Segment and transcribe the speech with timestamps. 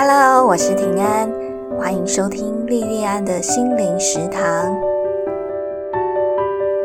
[0.00, 1.28] Hello，我是平安，
[1.76, 4.72] 欢迎收听莉莉安的心灵食堂。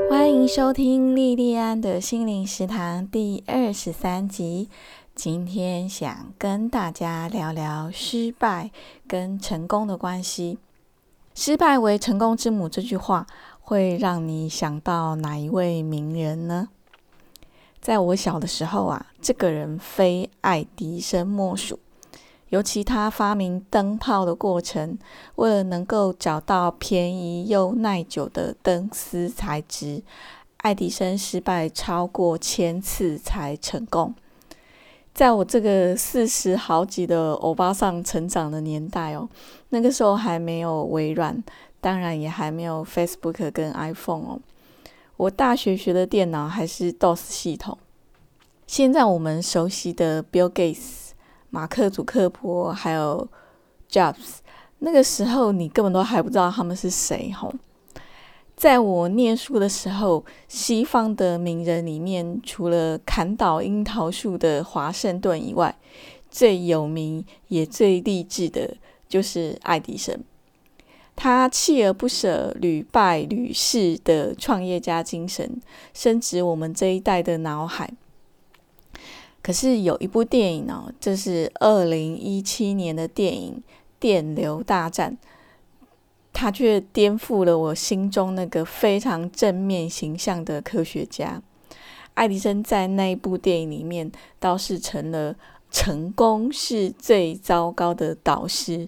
[0.10, 4.68] 欢迎收听莉莉安的心灵食堂第二十三集。
[5.14, 8.72] 今天想跟大家聊聊失败
[9.08, 10.58] 跟成功的关系。
[11.36, 13.28] 失败为成功之母这句话，
[13.62, 16.70] 会让你想到哪一位名人呢？
[17.80, 21.78] 在我小的时候啊，这个人非爱迪生莫属。
[22.54, 24.96] 尤其他发明灯泡的过程，
[25.38, 30.04] 为了能够找到便宜又耐久的灯丝材质，
[30.58, 34.14] 爱迪生失败超过千次才成功。
[35.16, 39.28] 在我这个四十好几的欧巴桑成长的年代哦，
[39.70, 41.44] 那个时候还没有微软，
[41.82, 44.40] 当然也还没有 Facebook 跟 iPhone 哦。
[45.18, 47.80] 我大学学的电脑还是 DOS 系统。
[48.68, 51.03] 现在我们熟悉的 Bill Gates。
[51.54, 53.28] 马克·祖克伯还有
[53.88, 54.38] Jobs，
[54.80, 57.54] 那个时候你根本都还不知道他们是谁吼。
[58.56, 65.76] 在我念书的时候，西方的名人里面，除了砍倒樱桃树的华盛顿以外，
[66.32, 68.76] 最有名也最励志的
[69.08, 70.24] 就是爱迪生。
[71.16, 75.62] 他锲而不舍、屡败屡试的创业家精神，
[75.94, 77.94] 深植我们这一代的脑海。
[79.44, 83.62] 可是有一部电影哦，这是二零一七年的电影
[84.00, 85.18] 《电流大战》，
[86.32, 91.42] 它却颠覆了我心中那个非常正面形象的科学家
[92.14, 92.64] 爱迪生。
[92.64, 95.36] 在那一部电影里面，倒是成了
[95.70, 98.88] 成功是最糟糕的导师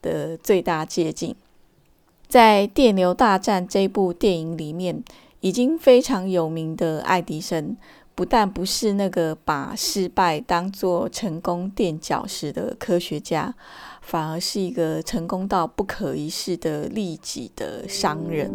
[0.00, 1.34] 的最大借鉴。
[2.28, 5.02] 在《电流大战》这部电影里面，
[5.40, 7.76] 已经非常有名的爱迪生。
[8.16, 13.54] 不但不是那个把失败当作成功垫脚石的科学家，
[14.00, 18.50] 反而是一个成功到不可一世的利己的商人。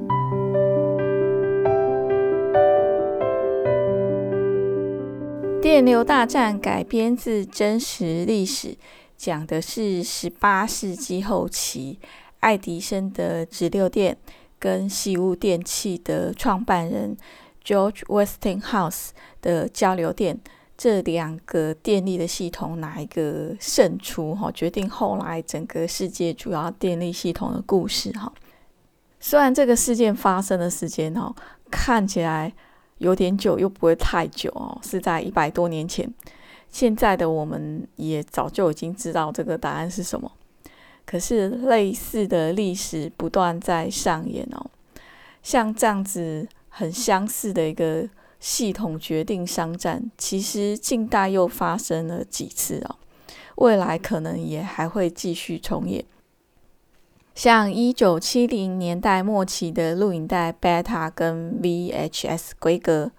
[5.61, 8.75] 电流大战改编自真实历史，
[9.15, 11.99] 讲的是十八世纪后期
[12.39, 14.17] 爱迪生的直流电
[14.57, 17.15] 跟西屋电器的创办人。
[17.63, 19.09] George Westinghouse
[19.41, 20.39] 的交流电，
[20.75, 24.33] 这两个电力的系统哪一个胜出？
[24.33, 28.11] 哈，决定后来整个世界主要电力系统的故事。
[28.13, 28.33] 哈，
[29.19, 31.31] 虽然这个事件发生的时间哈
[31.69, 32.51] 看起来
[32.97, 36.11] 有点久，又不会太久哦，是在一百多年前。
[36.69, 40.31] 现在的我们也早就已经知道这个答案是什么。
[41.05, 44.65] 可是类似的历史不断在上演哦，
[45.43, 46.47] 像这样子。
[46.73, 48.07] 很相似的一个
[48.39, 52.95] 系统决定商战，其实近代又发生了几次哦，
[53.55, 56.03] 未来可能也还会继续重演。
[57.35, 63.11] 像一九七零年代末期的录影带 Beta 跟 VHS 规格，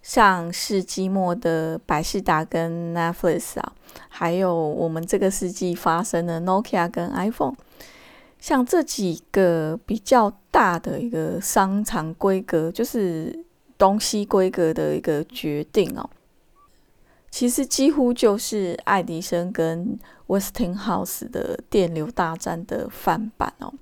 [0.00, 3.72] 上世纪末的百事达跟 Netflix 啊，
[4.08, 7.56] 还有我们这个世纪发生的 Nokia 跟 iPhone。
[8.40, 13.44] 像这几个比较大的一个商场规格，就是
[13.76, 16.08] 东西规格的一个决定哦，
[17.30, 23.72] 其实几乎就是爱迪生跟 Westinghouse 的电流大战的翻版哦。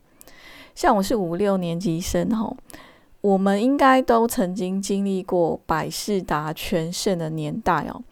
[0.75, 2.57] 像我是五六年级生哦，
[3.21, 8.03] 我们应该都曾经经历过百事达全盛的年代哦。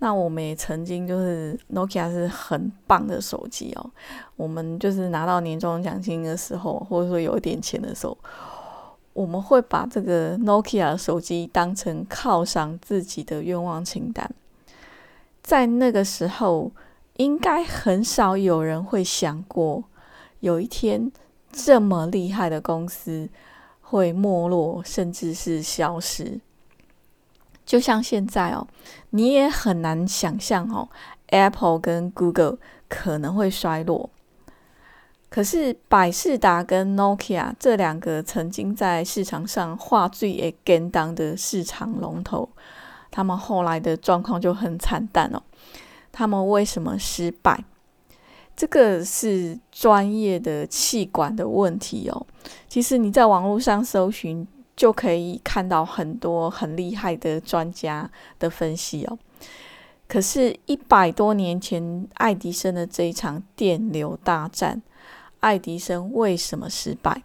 [0.00, 3.90] 那我们也曾经就是 Nokia 是很棒的手机哦，
[4.36, 8.16] 我们就是拿到年终奖金的时候，或者说有一点钱的时候，
[9.12, 14.30] 我们会把这个 Nokia 手机当成犒赏自己的愿望清单。
[15.42, 16.70] 在那个时候，
[17.16, 19.82] 应该很少有人会想过，
[20.38, 21.10] 有一天
[21.50, 23.28] 这么厉害的公司
[23.80, 26.38] 会没落，甚至是消失。
[27.68, 28.66] 就像现在哦，
[29.10, 30.88] 你也很难想象哦
[31.26, 32.56] ，Apple 跟 Google
[32.88, 34.08] 可能会衰落。
[35.28, 42.48] 可是百事达跟 Nokia 这两个曾经在市场上画最也跟当的市场龙头，
[43.10, 45.42] 他们后来的状况就很惨淡哦。
[46.10, 47.62] 他们为什么失败？
[48.56, 52.26] 这个是专业的气管的问题哦。
[52.66, 54.48] 其实你在网络上搜寻。
[54.78, 58.08] 就可以看到很多很厉害的专家
[58.38, 59.18] 的分析哦。
[60.06, 64.80] 可是，一百多年前，爱迪生的这一场电流大战，
[65.40, 67.24] 爱迪生为什么失败？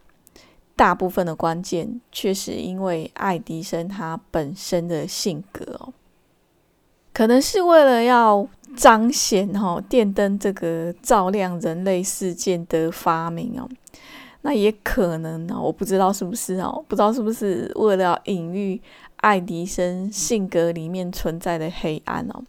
[0.76, 5.94] 大部分的关键却是因为爱迪生他本身的性格哦，
[7.14, 13.70] 可能是为了要彰显哈电灯这个照亮人类世界的发明哦。
[14.44, 18.80] 那也可能呢，我不知道是不是哦，不知道是不是为了隐喻
[19.18, 22.44] 爱迪生性格里面存在的黑暗哦。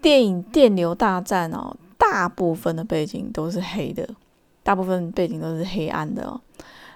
[0.00, 4.08] 电影《电流大战》哦，大部分的背景都是黑的，
[4.62, 6.40] 大部分背景都是黑暗的哦。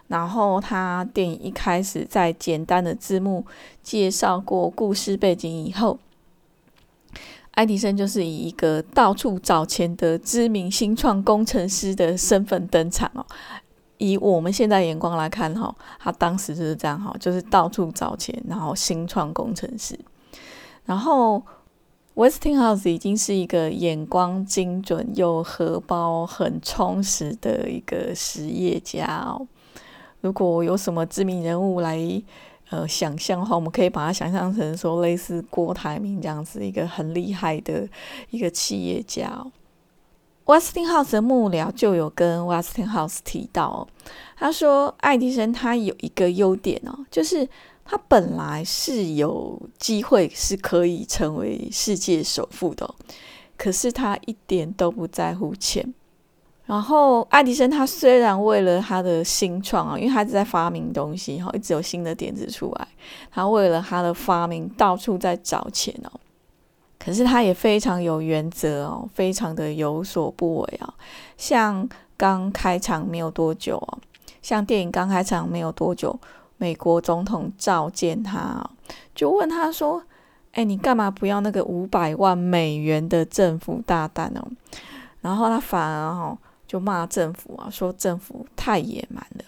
[0.07, 3.45] 然后他电影一开始在简单的字幕
[3.83, 5.99] 介绍过故事背景以后，
[7.55, 13.25] 爱迪生就是以一个到处找钱的知名新创工程师的身份登场哦。
[13.99, 19.99] 以我们现在眼光来看，哈，他当时就是这样，哈，就是到处找钱，然后新创工程师。
[20.85, 21.41] 然后
[22.17, 29.47] ，Westinghouse 已经是一个眼光精准又荷包很充实的一个实业家哦。
[30.21, 31.97] 如果有什么知名人物来
[32.71, 37.89] 呃想象的话，我们可以把它想象成说类似郭台铭这样子一个很厉害的
[38.31, 39.45] 一个企业家。
[40.47, 43.89] Westinghouse 的幕僚就有跟 Westinghouse 提到，
[44.37, 47.49] 他说爱迪生他有一个优点哦，就是
[47.83, 52.95] 他本来是有机会是可以成为世界首富的，
[53.57, 55.95] 可是他一点都不在乎钱。
[56.67, 62.89] 然后爱迪生他虽然为了他的新创啊，因为他一直在发明东西哈，一直有新的点子出来，
[63.31, 66.11] 他为了他的发明到处在找钱哦。
[66.99, 70.95] 可是他也非常有原则哦，非常的有所不为啊。
[71.37, 73.99] 像刚开场没有多久哦，
[74.41, 76.19] 像电影刚开场没有多久，
[76.57, 78.65] 美国总统召见他，
[79.15, 80.03] 就问他说
[80.53, 84.49] ：“哎，你干嘛不要那个五百万美元的政府大单哦？”
[85.21, 86.39] 然后他反而哦
[86.75, 89.45] 就骂政府啊，说政府太野蛮了。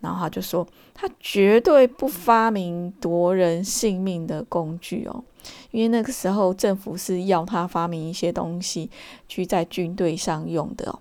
[0.00, 5.22] 然后他就说，他绝对不发明夺人性命的工具哦。
[5.70, 8.90] 因为那个时候政府是要他发明一些东西
[9.28, 10.98] 去在军队上用的哦。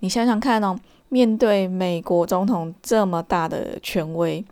[0.00, 4.44] 你想想看哦，面对美国总统这么大的权威，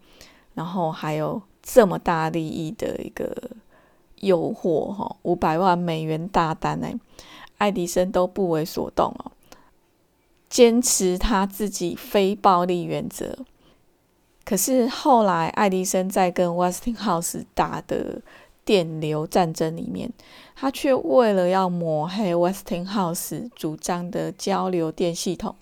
[0.55, 3.31] 然后还有这么大利益的一个
[4.21, 6.89] 诱惑哈，五百万美元大单呢，
[7.59, 9.31] 爱迪生都不为所动哦，
[10.49, 13.39] 坚持他自己非暴力原则。
[14.45, 18.23] 可是后来爱迪生在跟 Westinghouse 打的。
[18.65, 20.13] 电流战争里面，
[20.55, 25.57] 他却为了要抹黑 Westinghouse 主张的交流电系统，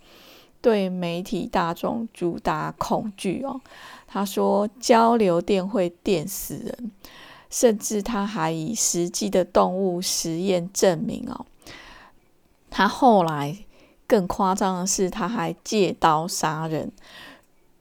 [0.61, 3.61] 对媒体大众主打恐惧哦。
[4.09, 6.91] 他说交流电会电死人，
[7.49, 11.47] 甚至他还以实际的动物实验证明哦。
[12.69, 13.57] 他后来
[14.07, 16.93] 更夸张的是，他还借刀杀人。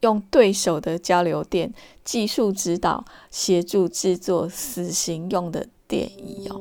[0.00, 1.72] 用对手的交流电
[2.04, 6.60] 技术指导，协助制作死刑用的电椅哦。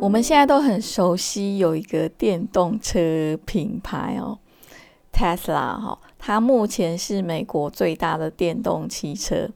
[0.00, 4.38] 我们现在都很熟悉有一个电动车品牌哦
[5.12, 9.50] ，Tesla 哈，它目前是美国最大的电动汽车。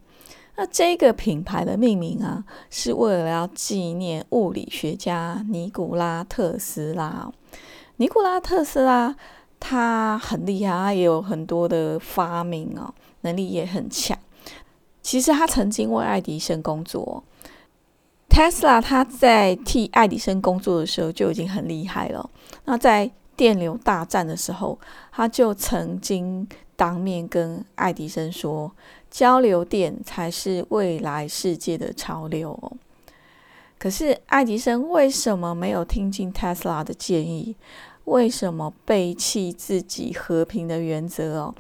[0.55, 7.33] 那这个品牌的命名啊，是为了要纪念物理学家尼古拉特斯拉。
[7.97, 9.17] 尼古拉特斯拉
[9.59, 14.17] 他很厉害，他也有很多的发明哦，能力也很强。
[15.01, 17.25] 其实他曾经为爱迪生工作。
[18.29, 22.29] Tesla 他在替爱迪生工作的时候就已经很厉害了。
[22.67, 24.79] 那在电流大战的时候，
[25.11, 28.71] 他就曾经当面跟爱迪生说。
[29.13, 32.73] 交流电才是未来世界的潮流哦。
[33.79, 37.55] 可是爱迪生为什么没有听进特斯拉的建议？
[38.05, 41.55] 为什么背弃自己和平的原则哦？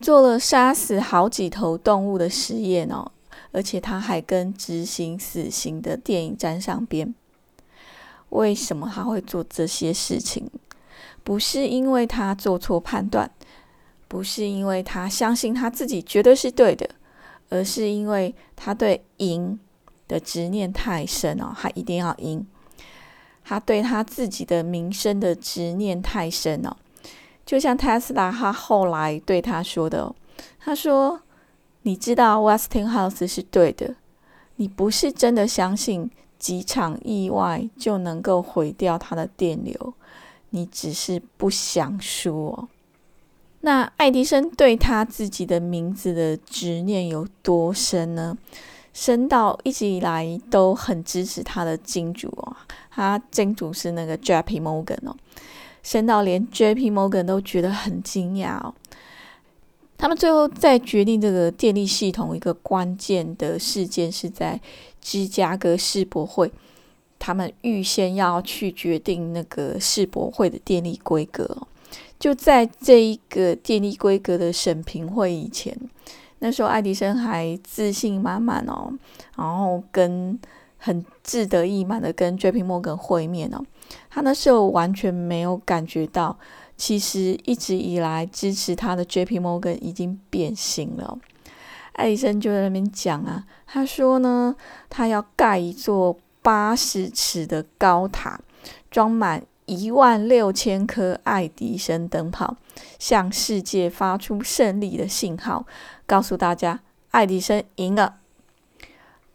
[0.00, 3.10] 做了杀死好几头动物的实验哦，
[3.50, 7.12] 而且他还跟执行死刑的电影沾上边。
[8.28, 10.48] 为什么他会做这些事情？
[11.24, 13.30] 不是因为他做错判断。
[14.12, 16.86] 不是因为他相信他自己绝对是对的，
[17.48, 19.58] 而是因为他对赢
[20.06, 22.46] 的执念太深哦，他一定要赢。
[23.42, 26.76] 他对他自己的名声的执念太深哦，
[27.46, 30.14] 就像特斯拉他后来对他说的
[30.60, 31.22] ：“他说，
[31.80, 33.94] 你知道 Westinghouse 是对的，
[34.56, 39.94] 你不是真的相信几场意外就能够毁掉他的电流，
[40.50, 42.68] 你只是不想输。”
[43.62, 48.36] 那爱迪生对他自己的名字的执念有多深呢？
[48.92, 52.54] 深到一直以来都很支持他的金主哦，
[52.90, 54.60] 他金主是那个 J.P.
[54.60, 55.16] Morgan 哦，
[55.82, 56.90] 深到连 J.P.
[56.90, 58.74] Morgan 都觉得很惊讶哦。
[59.96, 64.60] 他们最后在决定这个电力系统一个关键的事件是在
[65.00, 66.52] 芝加哥世博会，
[67.18, 71.56] 他们预先要去决定那个世博会的电力规格。
[72.22, 75.76] 就在这一个电力规格的审评会以前，
[76.38, 78.92] 那时候爱迪生还自信满满哦，
[79.36, 80.38] 然后跟
[80.78, 82.62] 很志得意满的跟 J.P.
[82.62, 83.60] Morgan 会面哦，
[84.08, 86.38] 他那时候完全没有感觉到，
[86.76, 89.40] 其实一直以来支持他的 J.P.
[89.40, 91.18] Morgan 已经变形了。
[91.94, 94.54] 爱迪生就在那边讲啊，他说呢，
[94.88, 98.40] 他要盖一座八十尺的高塔，
[98.92, 99.42] 装满。
[99.66, 102.56] 一万六千颗爱迪生灯泡，
[102.98, 105.66] 向世界发出胜利的信号，
[106.06, 108.16] 告诉大家爱迪生赢了。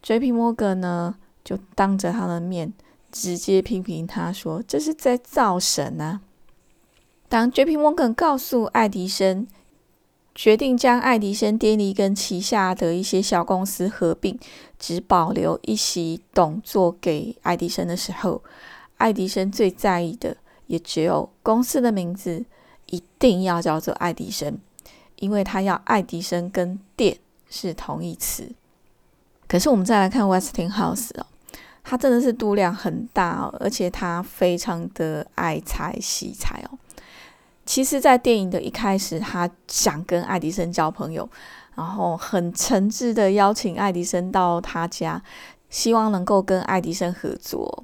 [0.02, 0.32] J.P.
[0.32, 2.74] Morgan 呢，就当着他的面
[3.12, 6.22] 直接批评他说：“这是在造神啊！”
[7.28, 7.76] 当 J.P.
[7.78, 9.48] Morgan 告诉爱迪生，
[10.34, 14.40] 决定将爱迪生电力跟旗下的一些小公司合并，
[14.80, 18.44] 只保留一席董座给爱迪生的时候，
[18.98, 20.38] 爱迪生最在意的
[20.68, 22.44] 也只有公司的名字
[22.88, 24.58] 一定要叫做爱迪生，
[25.18, 27.18] 因为他要爱迪生跟电
[27.50, 28.52] 是同义词。
[29.48, 31.26] 可是我们再来看 Westinghouse 哦，
[31.84, 36.78] 他真的是度量很大哦，而且他非常的爱财惜财哦。
[37.66, 41.30] 其实，在电影的一开始，他想跟爱迪生交朋友，
[41.76, 45.22] 然后很诚挚的邀请爱迪生到他家，
[45.70, 47.84] 希望能够跟爱迪生合作。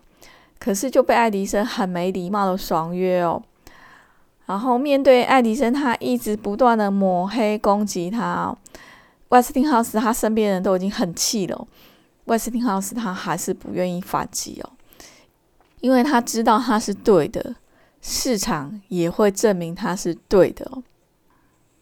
[0.63, 3.43] 可是就被爱迪生很没礼貌的爽约哦，
[4.45, 8.55] 然后面对爱迪生，他一直不断的抹黑攻击他。
[9.27, 11.67] 威斯汀豪斯他身边人都已经很气了，
[12.25, 14.69] 威斯汀豪斯他还是不愿意反击哦，
[15.81, 17.55] 因为他知道他是对的，
[17.99, 20.71] 市场也会证明他是对的。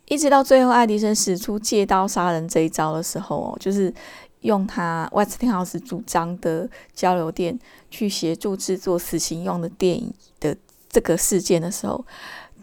[0.07, 3.93] 一直到最后，爱迪生使出借刀杀人这一招的时候哦，就是。
[4.41, 10.55] 用他 Westinghouse 主张的交流电去协助制作死刑用的电影的
[10.89, 12.03] 这个事件的时候，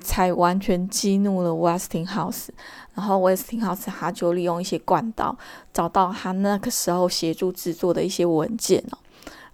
[0.00, 2.48] 才完全激怒了 Westinghouse。
[2.94, 5.36] 然后 Westinghouse 他就利用一些管道
[5.72, 8.98] 找到他那个时候协助制作的一些文件哦，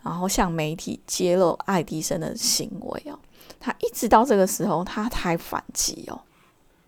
[0.02, 3.19] 然后向媒体揭露爱迪生的行为哦。
[3.61, 6.21] 他一直到这个时候他才反击哦。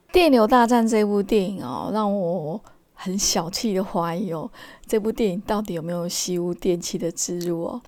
[0.13, 2.59] 《电流大战》这部电影哦，让我。
[2.97, 4.51] 很小气的怀疑哦，
[4.87, 7.81] 这部电影到底有没有西屋电器的植入哦？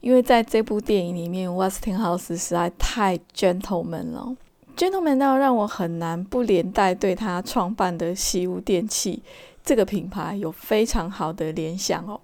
[0.00, 4.34] 因为在这部电影里面，Westinghouse 实在太 gentleman 了
[4.76, 9.22] ，gentleman 到让我很难不连带对他创办的西屋电器
[9.64, 12.20] 这个品牌有非常好的联想哦。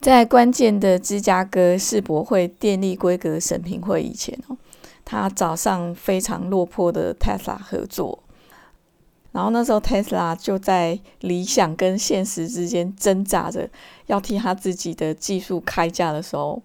[0.00, 4.56] 在关键的芝加哥世博会电力规格审评会以前哦，
[5.04, 8.21] 他早上非常落魄的 Tesla 合作。
[9.32, 13.66] 然后那时候，Tesla 就在理想跟现实之间挣扎着，
[14.04, 16.62] 要替他自己的技术开价的时候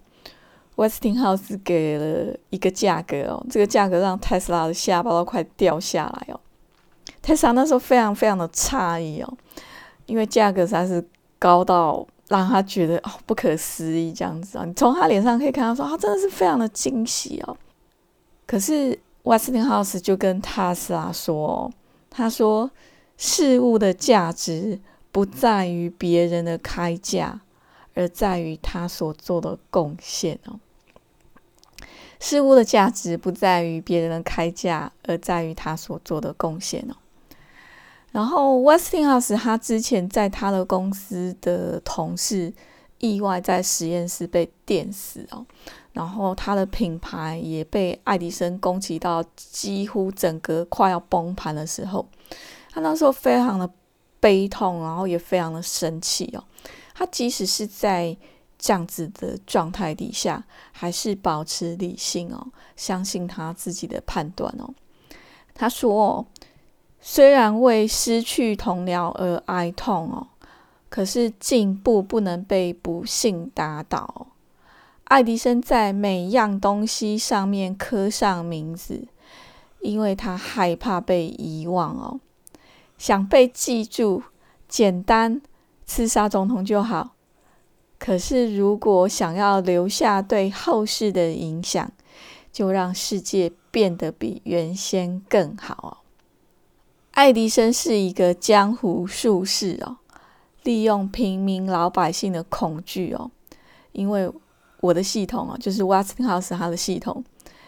[0.76, 6.40] ，Westinghouse 给了一个价格哦，这个价格让 Tesla 的下巴都快掉下来哦。
[7.24, 9.34] Tesla 那时候非常非常的诧异哦，
[10.06, 11.02] 因为价格实在是
[11.40, 14.66] 高到让他觉得哦不可思议这样子啊。
[14.66, 17.56] 你从他脸上可以看到说，他真的是非常的惊喜哦。
[18.46, 21.72] 可是 Westinghouse 就跟 Tesla 说。
[22.10, 22.72] 他说
[23.18, 24.80] ：“事物的价值
[25.12, 27.42] 不在于别人的开价，
[27.94, 30.60] 而在于他所做的贡献哦。
[32.20, 36.96] 事物的价值不在于别人的开价，而在于他所做的贡献哦。
[38.12, 42.52] 然后，Westinghouse 他之前在他的公司的同事
[43.00, 45.46] 意外在实验室被电死哦，
[45.94, 52.08] 然后他的品牌也被爱迪生攻击到几乎整个快要崩盘的时候，
[52.72, 53.70] 他那时候非常的
[54.20, 56.44] 悲痛，然后也非常的生气哦。
[56.94, 58.18] 他即使是在
[58.58, 64.74] 这样子的状态底下，还是保持理性哦，相信他自己的判断哦。
[65.54, 66.25] 他说
[67.00, 70.27] ：“虽然为失去同僚而哀痛哦，
[70.89, 74.27] 可是进步不能被不幸打倒。”
[75.06, 79.08] 爱迪生在每样东西上面刻上名字，
[79.79, 82.20] 因为他害怕被遗忘哦。
[82.98, 84.24] 想被记住，
[84.67, 85.41] 简单
[85.86, 87.13] 刺杀总统就好。
[87.98, 91.89] 可是如果想要留下对后世的影响，
[92.51, 95.98] 就让世界变得比原先更好哦。
[97.12, 99.98] 爱迪生是一个江湖术士哦，
[100.68, 103.32] 利用平民老百姓的恐惧哦，
[103.94, 104.30] 因为。
[104.80, 107.24] 我的系统啊，就是 Westinghouse 它的系统，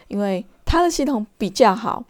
[0.06, 2.04] 因为它的系统比较好，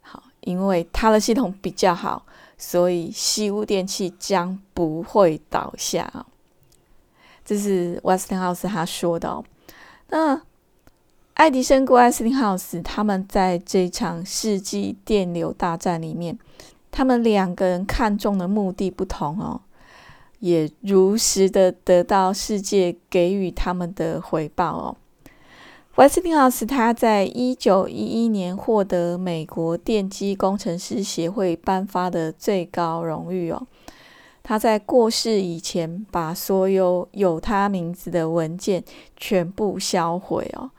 [0.00, 2.24] 好，因为它的系统比较好，
[2.56, 6.24] 所以西屋电器将不会倒下。
[7.44, 9.28] 这是 Westinghouse 他说的。
[9.28, 9.44] 哦
[10.10, 10.40] 那
[11.34, 16.38] 爱迪生跟 Westinghouse 他们在这场世纪电流大战里面，
[16.92, 19.60] 他们两个人看中的目的不同哦。
[20.38, 24.96] 也如实的得到世界给予他们的回报哦。
[25.96, 33.66] 威斯汀豪斯他在一九一一年获得美国电机工程师协会颁发的最高荣誉哦。
[34.44, 38.82] 他在过世以前，把所有有他名字的文件
[39.16, 40.70] 全部销毁哦，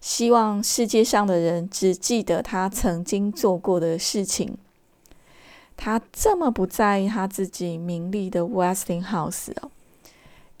[0.00, 4.58] 希望世界上的人只记得他曾经做过的事情。
[5.76, 9.70] 他这么不在意他自己名利的 Westinghouse 哦，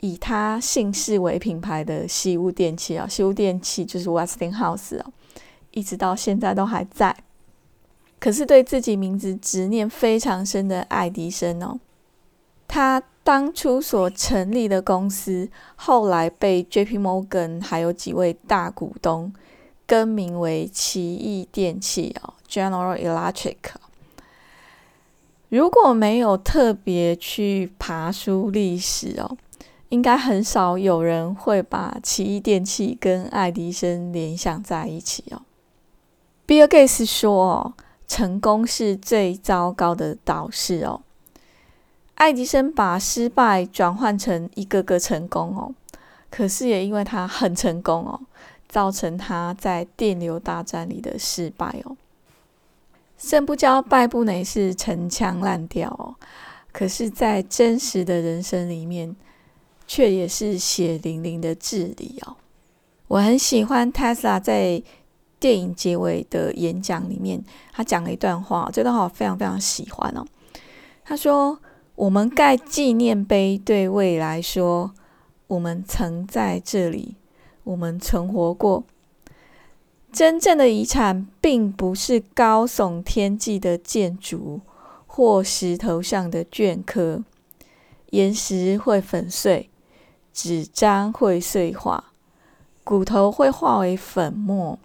[0.00, 5.12] 以他姓氏为品牌的西屋电器啊，西屋电器就是 Westinghouse 哦，
[5.70, 7.16] 一直到现在都还在。
[8.18, 11.78] 可是对自己名字执念非常深的爱迪生哦，
[12.66, 16.98] 他当初所成立的公司，后来被 J.P.
[16.98, 19.32] Morgan 还有几位大股东
[19.86, 23.56] 更名为奇异电器哦，General Electric。
[25.54, 29.36] 如果没有特别去爬书历史哦，
[29.88, 35.42] 应该很少有人会把奇异电器跟爱迪生联想在一起哦。
[36.44, 37.74] 比尔盖茨说：“哦，
[38.08, 41.02] 成功是最糟糕的导师哦。”
[42.16, 45.72] 爱迪生把失败转换成一个个成功哦，
[46.32, 48.20] 可是也因为他很成功哦，
[48.68, 51.96] 造成他在电流大战里的失败哦。
[53.24, 56.14] 胜不骄，败不馁，是陈腔滥调哦。
[56.70, 59.16] 可是，在真实的人生里面，
[59.86, 62.36] 却也是血淋淋的治理哦。
[63.08, 64.82] 我很喜欢 Tesla 在
[65.40, 70.24] 电影结尾的演讲里面，他讲了一段话，这段话我非常非常喜欢哦。
[71.04, 71.58] 他说
[71.96, 74.92] ：“我们盖纪念碑，对未来说，
[75.46, 77.16] 我们曾在这里，
[77.62, 78.84] 我们存活过。”
[80.14, 84.60] 真正的遗产，并不是高耸天际的建筑
[85.08, 87.24] 或石头上的镌刻。
[88.10, 89.68] 岩石会粉碎，
[90.32, 92.12] 纸张会碎化，
[92.84, 94.78] 骨头会化为粉末。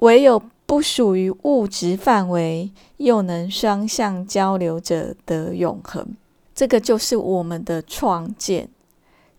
[0.00, 6.14] 唯有不属于物质范围，又能双向交流者的永恒，
[6.54, 8.68] 这个就是我们的创建，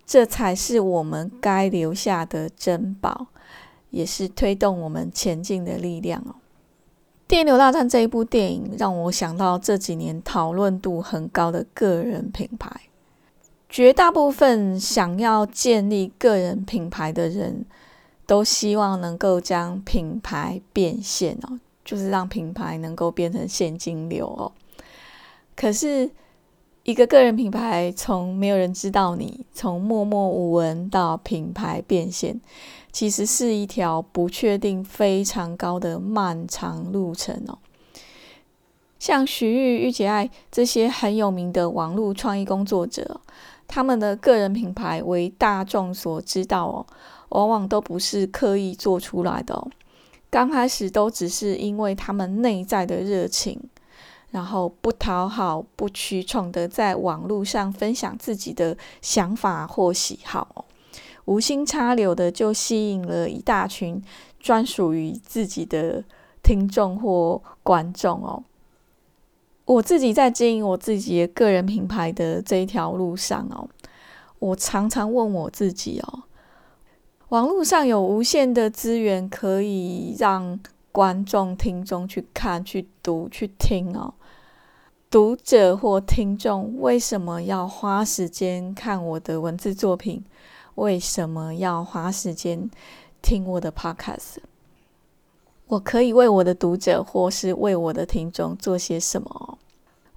[0.03, 3.27] 这才是我们该留下的珍宝。
[3.95, 6.35] 也是推动我们前进的力量哦。
[7.27, 12.69] 《电流大战》这一部电影让我想到这几年讨论度很高的个人品牌。
[13.69, 17.65] 绝大部分想要建立个人品牌的人
[18.25, 24.51] 都希望能够将品牌变现哦，就是让品牌能够变成现金流哦。
[25.55, 26.11] 可是，
[26.83, 32.39] 一个个人品牌从没有人知道你，从默默无闻到品牌变现。
[32.95, 37.57] 其实是一条不确定非常高的漫长路程哦。
[38.97, 43.19] 像徐玉、玉洁爱这些很有名的网络创意工作者，
[43.67, 46.87] 他们的个人品牌为大众所知道哦，
[47.31, 49.67] 往往都不是刻意做出来的哦。
[50.29, 53.61] 刚开始都只是因为他们内在的热情，
[54.29, 60.63] 然后不讨好、不屈从的在网络上分享自己的想法或喜好。
[61.25, 64.01] 无心插柳的就吸引了一大群
[64.39, 66.03] 专属于自己的
[66.43, 68.43] 听众或观众哦。
[69.65, 73.67] 我自己在经营我自己的个人品牌的这一条路上哦，
[74.37, 76.23] 我常常问我自己哦：
[77.29, 80.59] 网络上有无限的资源可以让
[80.91, 84.13] 观众、听众去看、去读、去听哦，
[85.09, 90.23] 读者或听众为什么要花时间看我的文字作品？
[90.75, 92.69] 为什么要花时间
[93.21, 94.37] 听我的 podcast？
[95.67, 99.57] 我可以为我的读者或是为我的听众做些什么？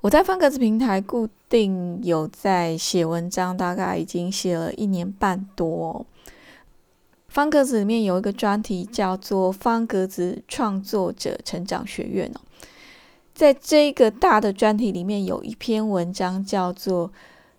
[0.00, 6.04] 我在方格子平台固定有在写文章，大概已经写了一年半多。
[7.28, 12.40] 方格子里面有一个专题叫做“方格子创作者成长学院”哦，
[13.34, 17.12] 在这个大的专题里面有一篇文章叫做。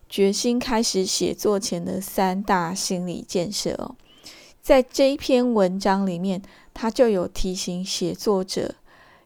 [0.10, 3.96] 决心开始写作前的三大心理建设哦，
[4.60, 6.42] 在这一篇文章里面，
[6.74, 8.74] 他就有提醒写作者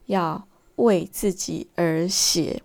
[0.07, 2.61] 要为自己而写，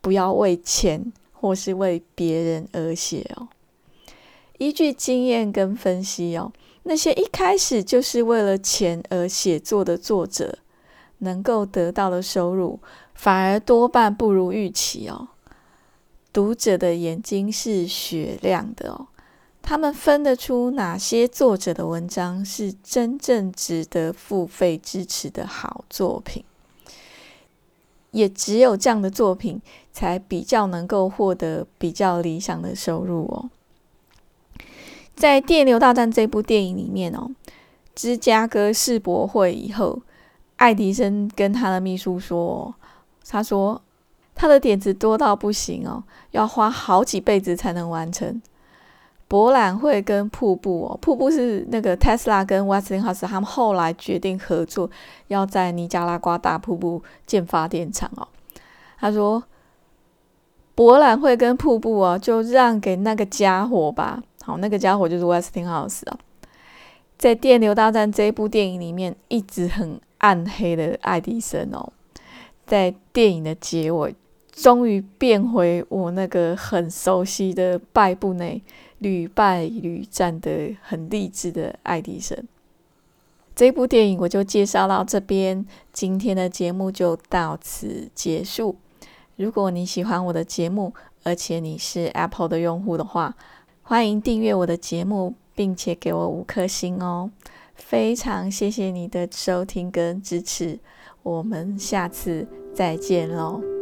[0.00, 3.48] 不要为钱或是为别人而写哦。
[4.56, 6.50] 依据经验跟分析哦，
[6.84, 10.58] 那些一开始就是为了钱而写作的作者，
[11.18, 12.80] 能够得到的收入，
[13.14, 15.28] 反而多半不如预期哦。
[16.32, 19.08] 读者的眼睛是雪亮的哦，
[19.60, 26.44] 他们分得出哪些作者的文章是真正值得付费支持的好作品。
[28.12, 29.62] 也只有这样的作品，
[29.92, 33.50] 才比较能够获得比较理想的收入哦。
[35.14, 37.30] 在《电流大战》这部电影里面哦，
[37.94, 40.02] 芝加哥世博会以后，
[40.56, 42.74] 爱迪生跟他的秘书说
[43.28, 43.80] ：“他说
[44.34, 48.40] 他的点子多到不行哦，要花好几辈子才能完成。”
[49.28, 54.90] 博览会跟瀑布哦，瀑布是那个特斯拉跟 Westinghouse 他们后来决定合作，
[55.28, 58.26] 要在尼加拉瓜大瀑布建发电厂哦。
[58.98, 59.44] 他说，
[60.74, 64.20] 博览会跟瀑布哦，就让给那个家伙吧。
[64.42, 66.18] 好，那个家伙就是 Westinghouse 啊。
[67.16, 71.92] 在《电流大战》这部电影里面，一直很暗黑的爱迪生哦，
[72.66, 74.16] 在电影的结尾，
[74.62, 78.62] 终于变回我那个很熟悉的败部内。
[79.00, 82.36] 屡败屡战的很励志的爱迪生，
[83.56, 88.76] 这部电影我就介绍到这边，今天的节目就到此结束。
[89.36, 90.92] 如果你喜欢我的节目，
[91.24, 93.34] 而且你是 Apple 的用户的话，
[93.80, 97.30] 欢迎订阅我的节目，并且给我五颗星哦！
[97.74, 100.78] 非常谢谢你的收听跟支持，
[101.22, 103.79] 我们下次再见喽。